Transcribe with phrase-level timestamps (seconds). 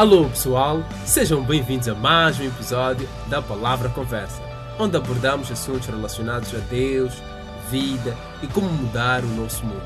[0.00, 4.40] Alô pessoal, sejam bem-vindos a mais um episódio da Palavra Conversa,
[4.78, 7.12] onde abordamos assuntos relacionados a Deus,
[7.70, 9.84] vida e como mudar o nosso mundo.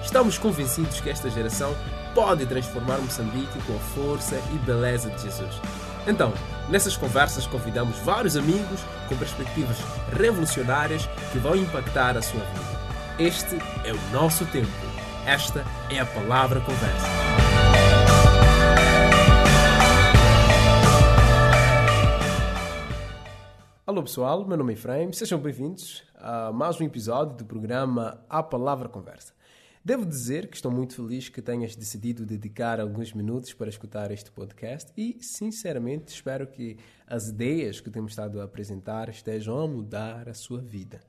[0.00, 1.74] Estamos convencidos que esta geração
[2.14, 5.60] pode transformar Moçambique com a força e beleza de Jesus.
[6.06, 6.32] Então,
[6.68, 8.78] nessas conversas convidamos vários amigos
[9.08, 9.78] com perspectivas
[10.16, 12.80] revolucionárias que vão impactar a sua vida.
[13.18, 14.70] Este é o nosso tempo.
[15.26, 17.27] Esta é a Palavra Conversa.
[23.88, 28.42] Alô pessoal, meu nome é Efraim, sejam bem-vindos a mais um episódio do programa A
[28.42, 29.32] Palavra Conversa.
[29.82, 34.30] Devo dizer que estou muito feliz que tenhas decidido dedicar alguns minutos para escutar este
[34.30, 40.28] podcast e, sinceramente, espero que as ideias que temos estado a apresentar estejam a mudar
[40.28, 41.00] a sua vida.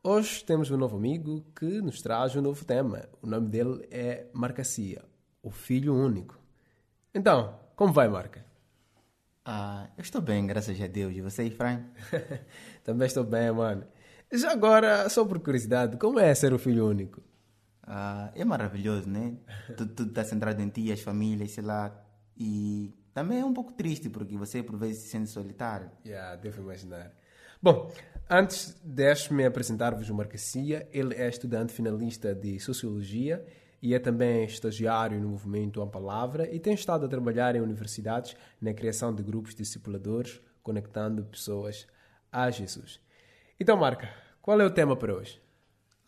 [0.00, 3.08] Hoje temos um novo amigo que nos traz um novo tema.
[3.20, 5.02] O nome dele é Marcacia,
[5.42, 6.38] o filho único.
[7.12, 8.53] Então, como vai, Marca?
[9.44, 11.14] Ah, eu estou bem, graças a Deus.
[11.14, 11.84] E você, Efraim?
[12.82, 13.86] Também estou bem, mano.
[14.32, 17.22] Já agora, só por curiosidade, como é ser o filho único?
[17.82, 19.36] Ah, é maravilhoso, né?
[19.76, 21.94] tudo, está centrado em ti, as famílias, sei lá.
[22.34, 25.90] E também é um pouco triste, porque você por vezes se sente solitário.
[26.06, 27.12] Yeah, devo imaginar.
[27.62, 27.92] Bom,
[28.28, 30.88] antes deixe-me apresentar-vos o Marcacia.
[30.90, 33.44] Ele é estudante finalista de Sociologia
[33.84, 38.34] e é também estagiário no movimento A Palavra e tem estado a trabalhar em universidades
[38.58, 41.86] na criação de grupos discipuladores, conectando pessoas
[42.32, 42.98] a Jesus.
[43.60, 44.08] Então, Marca,
[44.40, 45.38] qual é o tema para hoje?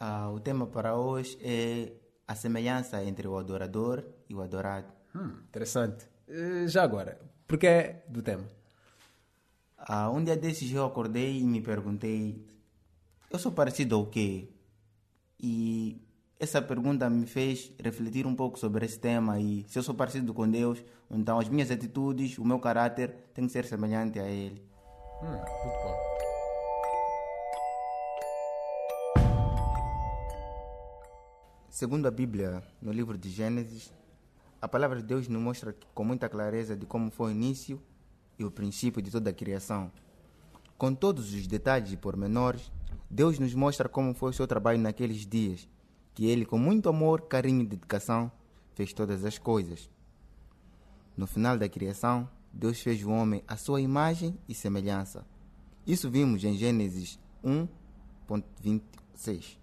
[0.01, 1.93] Ah, o tema para hoje é
[2.27, 4.91] a semelhança entre o adorador e o adorado.
[5.15, 6.07] Hum, interessante.
[6.27, 8.45] Eh, já agora, por que é do tema?
[9.77, 12.43] Ah, um dia desses eu acordei e me perguntei:
[13.31, 14.49] eu sou parecido ao quê?
[15.39, 16.06] E
[16.39, 20.34] essa pergunta me fez refletir um pouco sobre esse tema e se eu sou parecido
[20.34, 24.63] com Deus, então as minhas atitudes, o meu caráter tem que ser semelhante a Ele.
[25.23, 25.97] Hum, muito bom.
[31.70, 33.92] Segundo a Bíblia, no livro de Gênesis,
[34.61, 37.80] a palavra de Deus nos mostra com muita clareza de como foi o início
[38.39, 39.91] e o princípio de toda a criação.
[40.77, 42.70] Com todos os detalhes e pormenores,
[43.11, 45.67] Deus nos mostra como foi o seu trabalho naqueles dias
[46.17, 48.33] que ele, com muito amor, carinho e dedicação,
[48.75, 49.91] fez todas as coisas.
[51.15, 55.27] No final da criação, Deus fez o homem à sua imagem e semelhança.
[55.87, 59.59] Isso vimos em Gênesis 1.26.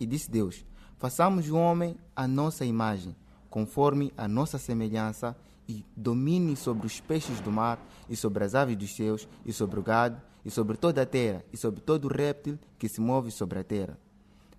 [0.00, 0.64] E disse Deus:
[0.96, 3.14] Façamos o homem à nossa imagem,
[3.50, 5.36] conforme a nossa semelhança,
[5.68, 7.78] e domine sobre os peixes do mar,
[8.08, 11.44] e sobre as aves dos céus, e sobre o gado, e sobre toda a terra,
[11.52, 13.98] e sobre todo o réptil que se move sobre a terra.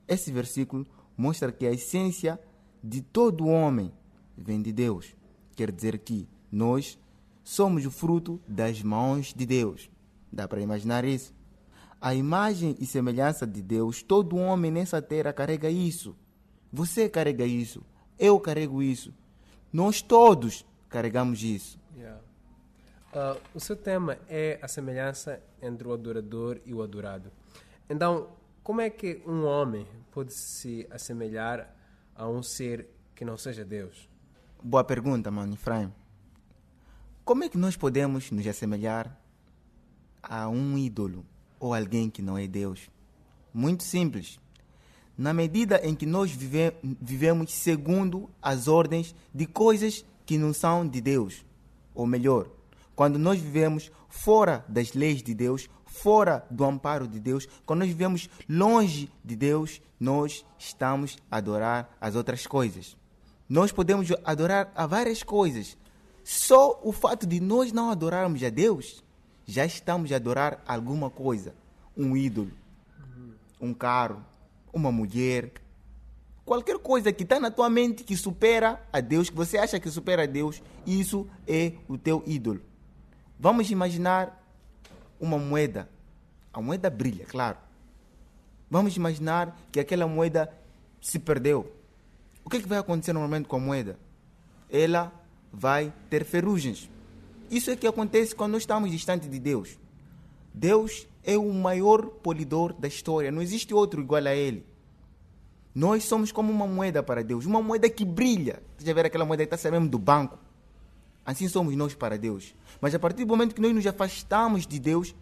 [0.08, 0.86] Esse versículo
[1.22, 2.40] mostra que a essência
[2.84, 3.94] de todo homem
[4.36, 5.16] vem de Deus.
[5.56, 6.98] Quer dizer que nós
[7.44, 9.90] somos o fruto das mãos de Deus.
[10.32, 11.34] Dá para imaginar isso?
[12.00, 16.16] A imagem e semelhança de Deus, todo homem nessa terra carrega isso.
[16.74, 17.84] Você carrega isso.
[18.18, 19.14] Eu carrego isso.
[19.72, 21.80] Nós todos carregamos isso.
[21.96, 22.20] Yeah.
[23.14, 27.32] Uh, o seu tema é a semelhança entre o adorador e o adorado.
[27.88, 28.30] Então,
[28.64, 31.76] como é que um homem pode se assemelhar
[32.16, 34.08] a um ser que não seja Deus?
[34.64, 35.92] Boa pergunta, mano, Efraim.
[37.26, 39.20] Como é que nós podemos nos assemelhar
[40.22, 41.26] a um ídolo
[41.60, 42.90] ou alguém que não é Deus?
[43.54, 44.40] Muito simples.
[45.18, 50.88] Na medida em que nós vive vivemos segundo as ordens de coisas que não são
[50.88, 51.46] de Deus.
[51.94, 52.48] Ou melhor,
[52.96, 57.90] quando nós vivemos fora das leis de Deus, fora do amparo de Deus, quando nós
[57.90, 62.96] vivemos longe de Deus, nós estamos a adorar as outras coisas.
[63.48, 65.78] Nós podemos adorar a várias coisas.
[66.24, 69.04] Só o fato de nós não adorarmos a Deus,
[69.46, 71.54] já estamos a adorar alguma coisa.
[71.96, 72.52] Um ídolo,
[73.60, 74.26] um carro,
[74.72, 75.52] uma mulher,
[76.46, 79.90] qualquer coisa que está na tua mente que supera a Deus, que você acha que
[79.90, 82.62] supera a Deus, isso é o teu ídolo.
[83.38, 84.41] Vamos imaginar
[85.22, 85.88] uma moeda.
[86.52, 87.58] A moeda brilha, claro.
[88.70, 90.52] Vamos imaginar que aquela moeda
[91.00, 91.72] se perdeu.
[92.44, 93.98] O que, é que vai acontecer normalmente com a moeda?
[94.70, 95.12] Ela
[95.54, 96.90] vai ter ferrugens.
[97.50, 99.78] Isso é que acontece quando nós estamos distante de Deus.
[100.54, 103.32] Deus é o maior polidor da história.
[103.32, 104.66] Não existe outro igual a Ele.
[105.74, 107.46] Nós somos como uma moeda para Deus.
[107.46, 108.62] Uma moeda que brilha.
[108.78, 110.38] Você já ver aquela moeda que está saindo do banco?
[111.26, 112.56] Assim somos nós para Deus.
[112.80, 115.16] Mas a partir do momento que nós nos afastamos de Deus,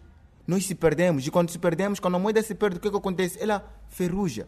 [0.47, 1.27] nós se perdemos.
[1.27, 3.41] E quando se perdemos, quando a moeda se perde, o que, é que acontece?
[3.41, 4.47] Ela ferruja.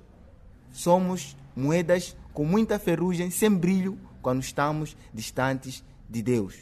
[0.72, 6.56] Somos moedas com muita ferrugem, sem brilho, quando estamos distantes de Deus.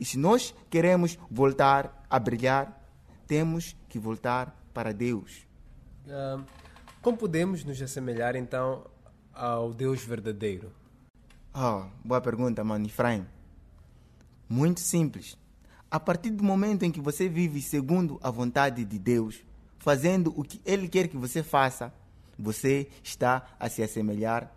[0.00, 2.82] E se nós queremos voltar a brilhar,
[3.26, 5.46] temos que voltar para Deus.
[6.08, 6.42] Ah,
[7.00, 8.86] como podemos nos assemelhar então
[9.32, 10.72] ao Deus verdadeiro?
[11.54, 12.86] Oh, boa pergunta, mano.
[12.86, 13.26] Efraim.
[14.48, 15.36] Muito simples.
[15.90, 19.42] A partir do momento em que você vive segundo a vontade de Deus,
[19.78, 21.92] fazendo o que Ele quer que você faça,
[22.38, 24.52] você está a se assemelhar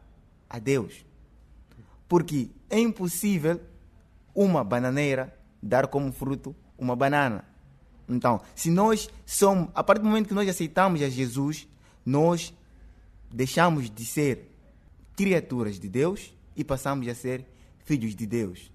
[0.50, 1.06] a Deus.
[2.07, 3.62] Porque é impossível
[4.34, 7.44] uma bananeira dar como fruto uma banana.
[8.07, 11.68] Então, se nós somos, a partir do momento que nós aceitamos a Jesus,
[12.06, 12.54] nós
[13.31, 14.50] deixamos de ser
[15.16, 17.45] criaturas de Deus e passamos a ser
[17.83, 18.72] filhos de Deus.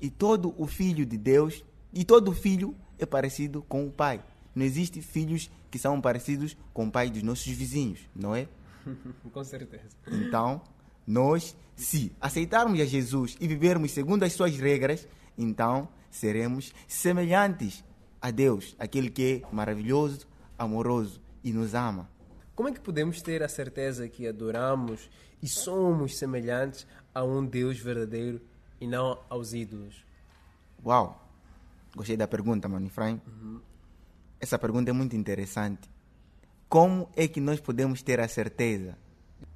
[0.00, 4.22] E todo o filho de Deus, e todo filho é parecido com o pai.
[4.54, 8.48] Não existe filhos que são parecidos com o pai dos nossos vizinhos, não é?
[9.32, 9.96] com certeza.
[10.06, 10.62] Então,
[11.06, 17.84] nós, se aceitarmos a Jesus e vivermos segundo as suas regras, então seremos semelhantes
[18.20, 20.26] a Deus, aquele que é maravilhoso,
[20.58, 22.08] amoroso e nos ama.
[22.54, 25.10] Como é que podemos ter a certeza que adoramos
[25.42, 28.40] e somos semelhantes a um Deus verdadeiro
[28.80, 30.04] e não aos ídolos?
[30.84, 31.20] Uau!
[31.94, 33.20] Gostei da pergunta, Mano Efraim.
[33.26, 33.60] Uhum.
[34.40, 35.88] Essa pergunta é muito interessante.
[36.68, 38.98] Como é que nós podemos ter a certeza?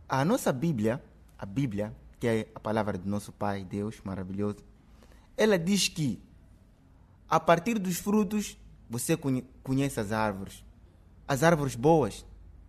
[0.08, 1.02] A nossa Bíblia,
[1.38, 4.58] a Bíblia, que é a palavra do nosso Pai, Deus maravilhoso,
[5.36, 6.22] ela diz que
[7.28, 8.56] a partir dos frutos
[8.88, 9.16] você
[9.62, 10.64] conhece as árvores.
[11.26, 12.24] As árvores boas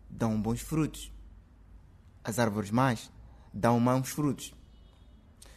[0.10, 1.12] dão bons frutos.
[2.24, 3.12] As árvores más
[3.54, 4.54] dão maus frutos.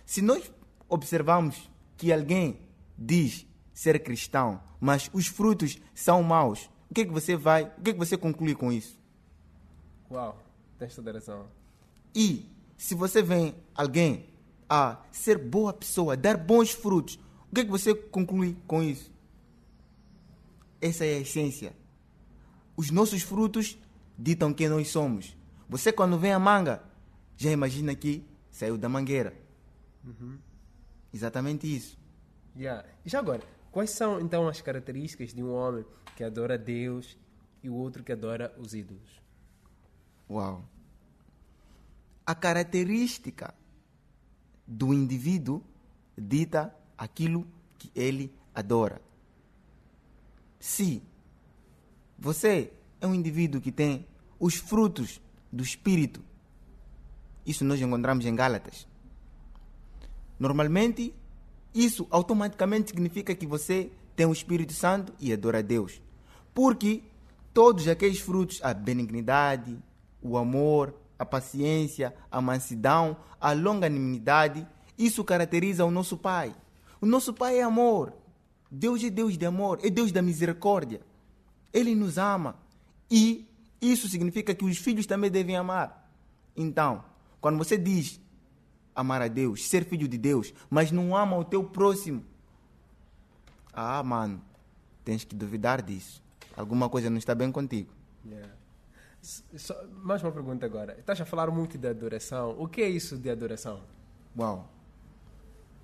[0.07, 0.53] Se nós
[0.93, 2.61] observarmos que alguém
[2.99, 7.83] diz ser cristão, mas os frutos são maus, o que é que você vai, o
[7.83, 9.01] que é que você conclui com isso?
[10.11, 10.39] Uau,
[10.79, 11.47] tens toda razão.
[12.15, 12.47] E
[12.77, 14.27] se você vê alguém
[14.69, 17.19] a ser boa pessoa, dar bons frutos,
[17.51, 19.11] o que é que você conclui com isso?
[20.81, 21.75] Essa é a essência.
[22.77, 23.79] Os nossos frutos
[24.19, 25.35] ditam quem nós somos.
[25.69, 26.83] Você, quando vê a manga,
[27.37, 29.35] já imagina que saiu da mangueira.
[30.05, 30.37] Uhum.
[31.13, 31.99] Exatamente isso.
[32.57, 32.87] Yeah.
[33.05, 35.85] E já agora, quais são então as características de um homem
[36.17, 37.17] que adora Deus
[37.63, 39.21] e o outro que adora os ídolos?
[40.29, 40.65] Uau!
[42.25, 43.55] A característica
[44.67, 45.63] do indivíduo
[46.17, 47.47] dita aquilo
[47.79, 49.01] que ele adora.
[50.59, 51.03] Se
[52.19, 54.07] você é um indivíduo que tem
[54.39, 55.21] os frutos
[55.51, 56.23] do Espírito,
[57.45, 58.87] isso nós encontramos em Gálatas.
[60.43, 61.15] Normalmente,
[61.73, 66.03] isso automaticamente significa que você tem o Espírito Santo e adora a Deus.
[66.53, 67.01] Porque
[67.55, 69.79] todos aqueles frutos, a benignidade,
[70.21, 74.67] o amor, a paciência, a mansidão, a longanimidade,
[74.99, 76.53] isso caracteriza o nosso Pai.
[77.01, 78.13] O nosso Pai é amor.
[78.69, 81.03] Deus é Deus de amor, é Deus da misericórdia.
[81.73, 82.57] Ele nos ama.
[83.09, 83.47] E
[83.81, 86.13] isso significa que os filhos também devem amar.
[86.57, 87.05] Então,
[87.41, 88.21] quando você diz
[88.95, 92.25] amar a Deus, ser filho de Deus, mas não ama o teu próximo,
[93.73, 94.43] ah, mano,
[95.05, 96.23] tens que duvidar disso.
[96.55, 97.91] Alguma coisa não está bem contigo.
[98.27, 98.53] Yeah.
[99.23, 100.97] Só, mais uma pergunta agora.
[100.99, 102.55] Estás a falar muito de adoração.
[102.59, 103.81] O que é isso de adoração?
[104.39, 104.69] Uau.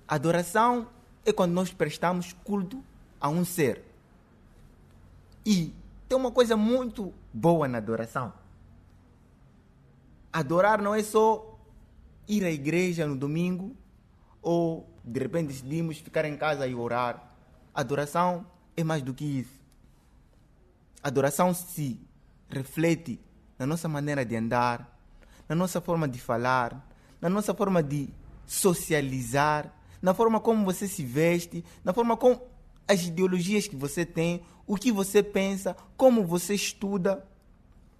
[0.07, 0.87] Adoração
[1.25, 2.83] é quando nós prestamos culto
[3.19, 3.83] a um ser.
[5.45, 5.73] E
[6.07, 8.31] tem uma coisa muito boa na adoração.
[10.31, 11.48] Adorar não é só
[12.29, 13.75] ir à igreja no domingo
[14.41, 17.33] ou de repente decidimos ficar em casa e orar.
[17.73, 18.45] Adoração
[18.77, 19.59] é mais do que isso.
[21.01, 21.99] Adoração se
[22.47, 23.19] reflete
[23.57, 24.97] na nossa maneira de andar,
[25.47, 26.87] na nossa forma de falar,
[27.19, 28.09] na nossa forma de
[28.45, 32.41] socializar, na forma como você se veste, na forma como
[32.87, 37.25] as ideologias que você tem, o que você pensa, como você estuda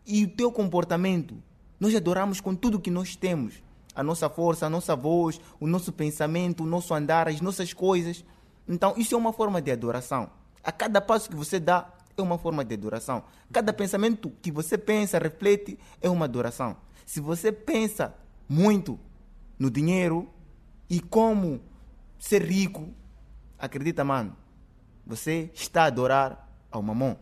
[0.05, 1.35] e o teu comportamento.
[1.79, 3.61] Nós adoramos com tudo que nós temos.
[3.95, 8.23] A nossa força, a nossa voz, o nosso pensamento, o nosso andar, as nossas coisas.
[8.67, 10.29] Então, isso é uma forma de adoração.
[10.63, 13.23] A cada passo que você dá, é uma forma de adoração.
[13.51, 16.77] Cada pensamento que você pensa, reflete, é uma adoração.
[17.05, 18.13] Se você pensa
[18.47, 18.99] muito
[19.57, 20.29] no dinheiro
[20.89, 21.61] e como
[22.17, 22.89] ser rico,
[23.57, 24.35] acredita, mano,
[25.05, 27.17] você está a adorar ao mamão.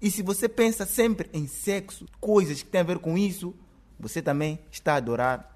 [0.00, 3.54] E se você pensa sempre em sexo, coisas que têm a ver com isso,
[3.98, 5.53] você também está a adorar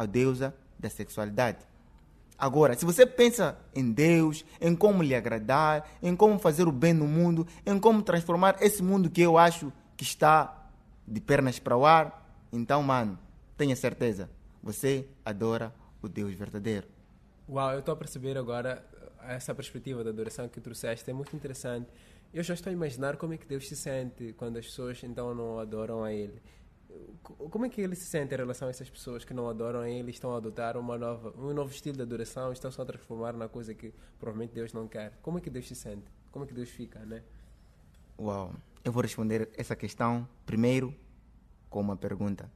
[0.00, 1.58] a deusa da sexualidade.
[2.38, 6.94] Agora, se você pensa em Deus, em como lhe agradar, em como fazer o bem
[6.94, 10.70] no mundo, em como transformar esse mundo que eu acho que está
[11.06, 13.18] de pernas para o ar, então, mano,
[13.58, 14.30] tenha certeza,
[14.62, 16.88] você adora o Deus verdadeiro.
[17.46, 18.82] Uau, eu estou a perceber agora
[19.28, 21.88] essa perspectiva da adoração que trouxeste é muito interessante.
[22.32, 25.34] Eu já estou a imaginar como é que Deus se sente quando as pessoas então
[25.34, 26.40] não adoram a Ele.
[27.22, 30.10] Como é que ele se sente em relação a essas pessoas que não adoram Ele,
[30.10, 33.48] estão a adotar uma nova, um novo estilo de adoração, estão só a transformar na
[33.48, 35.18] coisa que provavelmente Deus não quer?
[35.22, 36.10] Como é que Deus se sente?
[36.30, 37.22] Como é que Deus fica, né?
[38.18, 38.54] Uau!
[38.84, 40.94] Eu vou responder essa questão primeiro
[41.68, 42.50] com uma pergunta.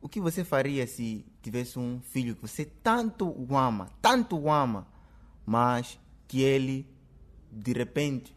[0.00, 4.50] O que você faria se tivesse um filho que você tanto o ama, tanto o
[4.50, 4.86] ama,
[5.44, 6.86] mas que ele
[7.50, 8.34] de repente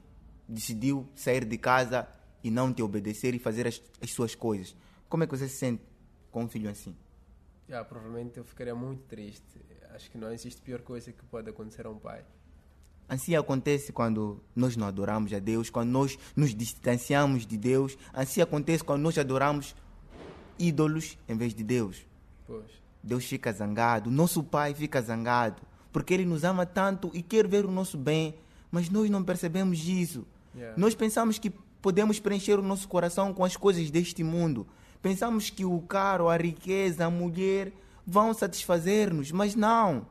[0.47, 2.07] decidiu sair de casa
[2.43, 4.75] e não te obedecer e fazer as, as suas coisas?
[5.09, 5.83] Como é que você se sente
[6.31, 6.95] com um filho assim?
[7.67, 9.61] Yeah, provavelmente eu ficaria muito triste.
[9.93, 12.23] Acho que não existe pior coisa que pode acontecer a um pai.
[13.07, 17.97] Assim acontece quando nós não adoramos a Deus, quando nós nos distanciamos de Deus.
[18.13, 19.75] Assim acontece quando nós adoramos
[20.57, 22.05] ídolos em vez de Deus.
[22.47, 22.81] Pois.
[23.03, 27.65] Deus fica zangado, nosso Pai fica zangado, porque Ele nos ama tanto e quer ver
[27.65, 28.35] o nosso bem,
[28.69, 30.25] mas nós não percebemos isso.
[30.55, 30.79] Yeah.
[30.79, 34.67] Nós pensamos que podemos preencher o nosso coração com as coisas deste mundo.
[35.01, 37.73] Pensamos que o caro, a riqueza, a mulher
[38.05, 40.05] vão satisfazer-nos, mas não.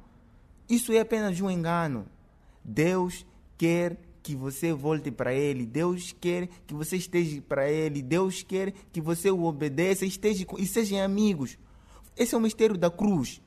[0.68, 2.06] Isso é apenas um engano.
[2.64, 3.24] Deus
[3.56, 8.72] quer que você volte para Ele, Deus quer que você esteja para Ele, Deus quer
[8.92, 11.58] que você o obedeça esteja, e sejam amigos.
[12.16, 13.40] Esse é o mistério da cruz.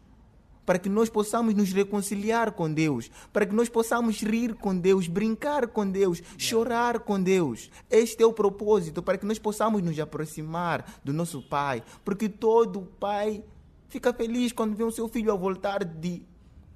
[0.65, 5.07] Para que nós possamos nos reconciliar com Deus, para que nós possamos rir com Deus,
[5.07, 6.37] brincar com Deus, yeah.
[6.37, 7.69] chorar com Deus.
[7.89, 11.83] Este é o propósito, para que nós possamos nos aproximar do nosso Pai.
[12.03, 13.43] Porque todo pai
[13.89, 16.23] fica feliz quando vê o seu filho a voltar de,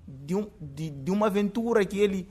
[0.08, 2.30] de, um, de, de uma aventura que ele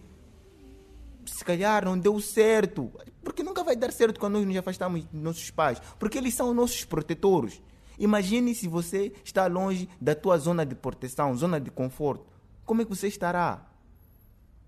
[1.27, 2.91] se calhar não deu certo.
[3.23, 5.81] Porque nunca vai dar certo quando nós nos afastamos dos nossos pais.
[5.99, 7.61] Porque eles são nossos protetores.
[7.99, 12.27] Imagine se você está longe da tua zona de proteção, zona de conforto.
[12.65, 13.67] Como é que você estará?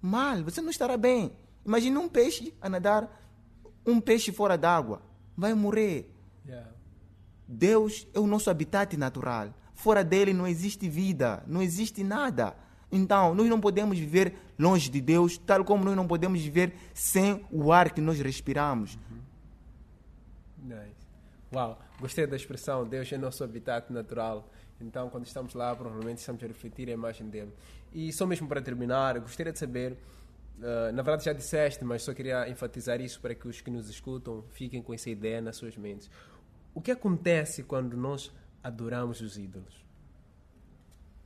[0.01, 1.33] Mal, você não estará bem.
[1.67, 3.11] Imagine um peixe a nadar,
[3.85, 5.03] um peixe fora d'água.
[5.37, 6.11] Vai morrer.
[6.47, 6.71] Yeah.
[7.47, 9.53] Deus é o nosso habitat natural.
[9.75, 12.57] Fora dele não existe vida, não existe nada.
[12.91, 17.45] Então, nós não podemos viver longe de Deus, tal como nós não podemos viver sem
[17.51, 18.99] o ar que nós respiramos.
[19.11, 20.75] Uhum.
[20.75, 20.97] Nice.
[21.53, 24.49] Uau, gostei da expressão Deus é nosso habitat natural.
[24.81, 27.53] Então, quando estamos lá, provavelmente estamos a refletir a imagem dele.
[27.93, 29.99] E só mesmo para terminar, gostaria de saber,
[30.59, 33.89] uh, na verdade já disseste, mas só queria enfatizar isso para que os que nos
[33.89, 36.09] escutam fiquem com essa ideia nas suas mentes.
[36.73, 39.85] O que acontece quando nós adoramos os ídolos?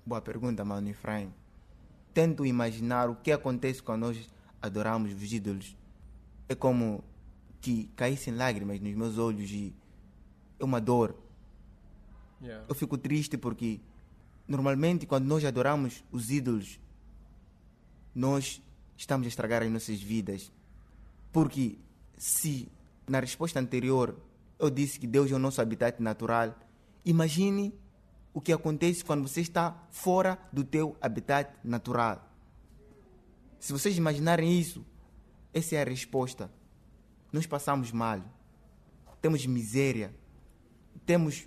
[0.06, 1.32] Boa pergunta, Mano Efraim
[2.12, 5.76] tento imaginar o que acontece quando nós adoramos os ídolos.
[6.48, 7.02] É como
[7.60, 9.74] que caíssem lágrimas nos meus olhos e
[10.62, 11.16] é uma dor.
[12.40, 12.64] Yeah.
[12.68, 13.80] Eu fico triste porque
[14.46, 16.80] normalmente quando nós adoramos os ídolos,
[18.14, 18.62] nós
[18.96, 20.52] estamos a estragar as nossas vidas.
[21.32, 21.78] Porque
[22.16, 22.68] se
[23.08, 24.16] na resposta anterior
[24.58, 26.54] eu disse que Deus é o nosso habitat natural,
[27.04, 27.74] imagine
[28.32, 32.28] o que acontece quando você está fora do teu habitat natural.
[33.58, 34.84] Se vocês imaginarem isso,
[35.52, 36.50] essa é a resposta.
[37.32, 38.22] Nós passamos mal,
[39.20, 40.14] temos miséria,
[41.04, 41.46] temos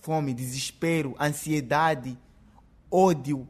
[0.00, 2.18] fome, desespero, ansiedade,
[2.90, 3.48] ódio,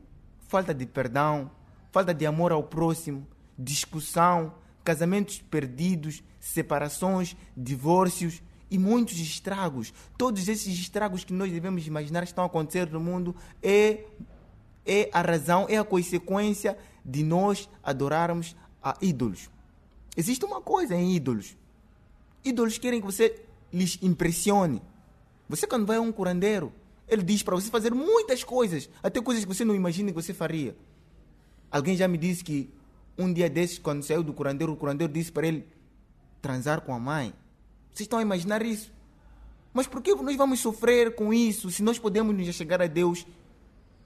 [0.48, 1.50] falta de perdão,
[1.90, 3.26] falta de amor ao próximo,
[3.58, 9.92] discussão, casamentos perdidos, separações, divórcios, e muitos estragos.
[10.16, 14.04] Todos esses estragos que nós devemos imaginar estão a acontecer no mundo é,
[14.87, 19.50] é a razão, é a consequência de nós adorarmos a ídolos.
[20.16, 21.56] Existe uma coisa em ídolos.
[22.44, 24.82] Ídolos querem que você lhes impressione.
[25.49, 26.73] Você quando vai a um curandeiro,
[27.09, 30.35] ele diz para você fazer muitas coisas, até coisas que você não imagina que você
[30.35, 30.76] faria.
[31.71, 32.71] Alguém já me disse que
[33.17, 35.67] um dia desses, quando saiu do curandeiro, o curandeiro disse para ele
[36.40, 37.33] transar com a mãe.
[37.93, 38.93] Vocês estão a imaginar isso?
[39.73, 43.26] Mas por que nós vamos sofrer com isso se nós podemos nos chegar a Deus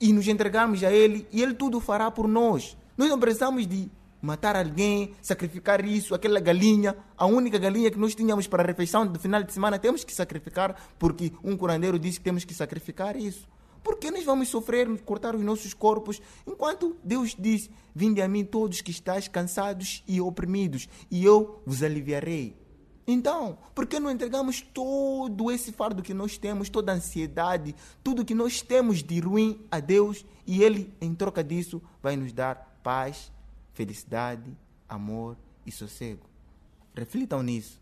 [0.01, 2.77] e nos entregarmos a Ele e Ele tudo fará por nós?
[2.97, 3.91] Nós não precisamos de
[4.23, 9.05] matar alguém, sacrificar isso, aquela galinha, a única galinha que nós tínhamos para a refeição
[9.05, 13.17] do final de semana, temos que sacrificar porque um curandeiro disse que temos que sacrificar
[13.17, 13.49] isso.
[13.83, 18.45] Por que nós vamos sofrer, cortar os nossos corpos, enquanto Deus diz: Vinde a mim
[18.45, 22.57] todos que estáis cansados e oprimidos, e eu vos aliviarei.
[23.05, 27.75] Então, por que não entregamos todo esse fardo que nós temos, toda a ansiedade,
[28.05, 32.33] tudo que nós temos de ruim a Deus e Ele, em troca disso, vai nos
[32.33, 33.33] dar paz,
[33.83, 34.57] felicidade,
[34.89, 35.37] amor
[35.67, 36.29] e sossego?
[36.95, 37.81] Reflitam nisso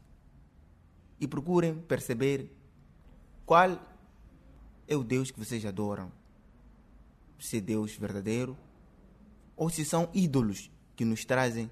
[1.20, 2.50] e procurem perceber
[3.44, 3.78] qual
[4.88, 6.10] é o Deus que vocês adoram.
[7.38, 8.56] Se é Deus verdadeiro
[9.56, 11.70] ou se são ídolos que nos trazem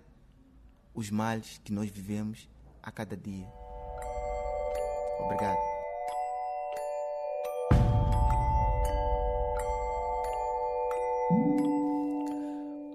[0.94, 2.48] os males que nós vivemos
[2.82, 3.46] a cada dia.
[5.20, 5.77] Obrigado.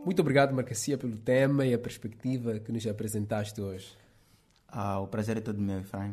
[0.05, 3.95] Muito obrigado, Marcacia, pelo tema e a perspectiva que nos apresentaste hoje.
[4.67, 6.11] Ah, o prazer é todo meu, Efraim.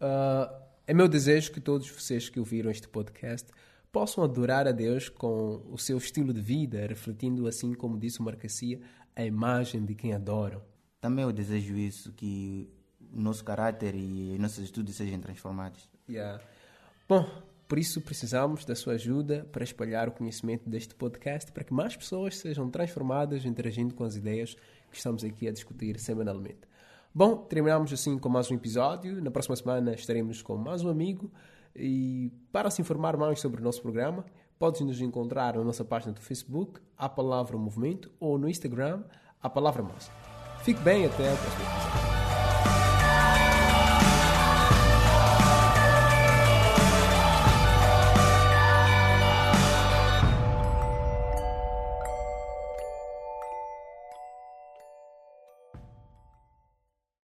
[0.00, 0.52] Uh,
[0.86, 3.48] é meu desejo que todos vocês que ouviram este podcast
[3.92, 8.24] possam adorar a Deus com o seu estilo de vida, refletindo, assim como disse o
[8.24, 8.80] Marcacia,
[9.14, 10.60] a imagem de quem adoram.
[11.00, 12.68] Também eu desejo isso, que
[13.12, 15.88] o nosso caráter e nossos estudos sejam transformados.
[16.08, 16.42] Yeah.
[17.08, 17.28] Bom,
[17.72, 21.96] por isso precisamos da sua ajuda para espalhar o conhecimento deste podcast, para que mais
[21.96, 24.54] pessoas sejam transformadas interagindo com as ideias
[24.90, 26.68] que estamos aqui a discutir semanalmente.
[27.14, 29.22] Bom, terminamos assim com mais um episódio.
[29.22, 31.32] Na próxima semana estaremos com mais um amigo.
[31.74, 34.26] E para se informar mais sobre o nosso programa,
[34.58, 39.02] podes nos encontrar na nossa página do Facebook, A Palavra Movimento, ou no Instagram,
[39.42, 40.10] A Palavra Mais.
[40.62, 42.11] Fique bem até a próxima.